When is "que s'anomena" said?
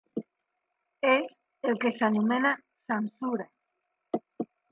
1.83-2.55